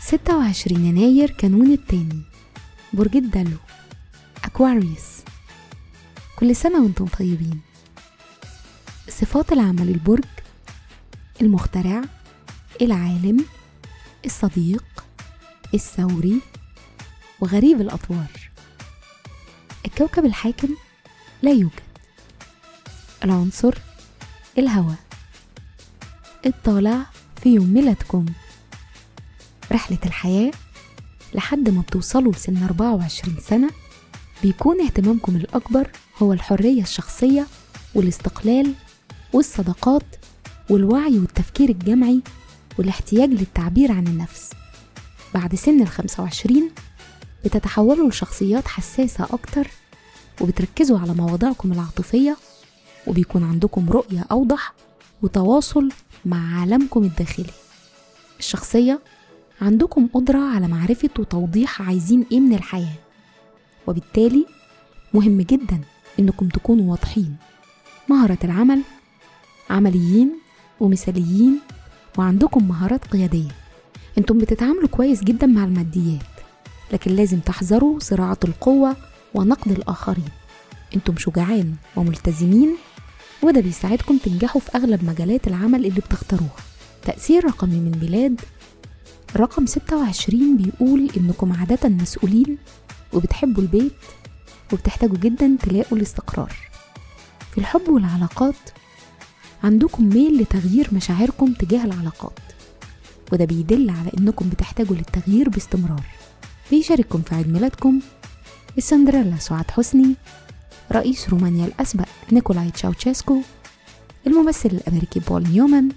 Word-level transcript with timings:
ستة 0.00 0.36
وعشرين 0.36 0.86
يناير 0.86 1.30
كانون 1.30 1.72
التاني. 1.72 2.22
برج 2.92 3.16
الدلو. 3.16 3.56
أكواريوس 4.44 5.08
كل 6.38 6.56
سنة 6.56 6.82
وأنتم 6.82 7.06
طيبين. 7.06 7.60
صفات 9.08 9.52
العمل 9.52 9.88
البرج. 9.88 10.24
المخترع. 11.40 12.02
العالم. 12.82 13.44
الصديق. 14.24 14.84
الثوري. 15.74 16.40
وغريب 17.40 17.80
الأطوار. 17.80 18.50
الكوكب 19.86 20.24
الحاكم. 20.24 20.76
لا 21.42 21.50
يوجد. 21.50 21.91
العنصر 23.24 23.74
الهواء. 24.58 24.96
الطالع 26.46 27.06
في 27.42 27.54
يوم 27.54 27.74
ميلادكم. 27.74 28.26
رحلة 29.72 29.98
الحياة 30.06 30.50
لحد 31.34 31.68
ما 31.68 31.80
بتوصلوا 31.80 32.32
لسن 32.32 32.62
24 32.64 33.36
سنة 33.48 33.70
بيكون 34.42 34.80
اهتمامكم 34.80 35.36
الأكبر 35.36 35.90
هو 36.22 36.32
الحرية 36.32 36.82
الشخصية 36.82 37.46
والاستقلال 37.94 38.74
والصداقات 39.32 40.16
والوعي 40.70 41.18
والتفكير 41.18 41.68
الجمعي 41.70 42.20
والاحتياج 42.78 43.28
للتعبير 43.30 43.92
عن 43.92 44.06
النفس. 44.06 44.50
بعد 45.34 45.54
سن 45.54 45.82
ال 45.82 45.88
25 45.88 46.70
بتتحولوا 47.44 48.08
لشخصيات 48.08 48.68
حساسة 48.68 49.24
أكتر 49.24 49.66
وبتركزوا 50.40 50.98
على 50.98 51.14
مواضيعكم 51.14 51.72
العاطفية 51.72 52.36
وبيكون 53.06 53.44
عندكم 53.44 53.90
رؤية 53.90 54.24
أوضح 54.30 54.72
وتواصل 55.22 55.88
مع 56.24 56.60
عالمكم 56.60 57.04
الداخلي. 57.04 57.50
الشخصية 58.38 59.00
عندكم 59.60 60.06
قدرة 60.06 60.38
على 60.38 60.68
معرفة 60.68 61.10
وتوضيح 61.18 61.82
عايزين 61.82 62.26
إيه 62.32 62.40
من 62.40 62.54
الحياة. 62.54 62.94
وبالتالي 63.86 64.46
مهم 65.14 65.40
جدا 65.40 65.80
إنكم 66.18 66.48
تكونوا 66.48 66.90
واضحين. 66.90 67.36
مهارة 68.08 68.38
العمل 68.44 68.82
عمليين 69.70 70.32
ومثاليين 70.80 71.60
وعندكم 72.18 72.68
مهارات 72.68 73.04
قيادية. 73.06 73.50
أنتم 74.18 74.38
بتتعاملوا 74.38 74.88
كويس 74.88 75.24
جدا 75.24 75.46
مع 75.46 75.64
الماديات 75.64 76.22
لكن 76.92 77.10
لازم 77.10 77.40
تحذروا 77.40 77.98
صراعة 77.98 78.38
القوة 78.44 78.96
ونقد 79.34 79.70
الآخرين. 79.72 80.28
أنتم 80.96 81.16
شجعان 81.16 81.74
وملتزمين 81.96 82.76
وده 83.42 83.60
بيساعدكم 83.60 84.18
تنجحوا 84.18 84.60
في 84.60 84.70
أغلب 84.74 85.04
مجالات 85.04 85.46
العمل 85.48 85.86
اللي 85.86 86.00
بتختاروها. 86.00 86.56
تأثير 87.04 87.44
رقمي 87.44 87.76
من 87.80 87.98
ميلاد 88.00 88.40
رقم 89.36 89.66
26 89.66 90.56
بيقول 90.56 91.10
إنكم 91.16 91.52
عادة 91.52 91.88
مسؤولين 91.88 92.58
وبتحبوا 93.12 93.62
البيت 93.62 93.92
وبتحتاجوا 94.72 95.16
جدا 95.16 95.56
تلاقوا 95.62 95.98
الاستقرار. 95.98 96.52
في 97.52 97.58
الحب 97.58 97.88
والعلاقات 97.88 98.54
عندكم 99.64 100.08
ميل 100.08 100.42
لتغيير 100.42 100.88
مشاعركم 100.92 101.52
تجاه 101.52 101.84
العلاقات 101.84 102.38
وده 103.32 103.44
بيدل 103.44 103.90
على 103.90 104.10
إنكم 104.18 104.48
بتحتاجوا 104.48 104.96
للتغيير 104.96 105.48
باستمرار. 105.48 106.02
بيشارككم 106.70 107.22
في 107.22 107.34
عيد 107.34 107.48
ميلادكم 107.48 108.00
السندريلا 108.78 109.36
سعاد 109.36 109.70
حسني 109.70 110.14
رئيس 110.92 111.28
رومانيا 111.28 111.66
الأسبق 111.66 112.04
نيكولاي 112.32 112.70
تشاوتشيسكو 112.70 113.42
الممثل 114.26 114.68
الأمريكي 114.68 115.20
بول 115.20 115.42
نيومان 115.42 115.88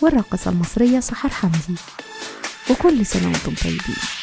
والراقصة 0.00 0.50
المصرية 0.50 1.00
سحر 1.00 1.28
حمدي. 1.28 1.80
وكل 2.70 3.06
سنة 3.06 3.26
وأنتم 3.26 3.54
طيبين. 3.54 4.19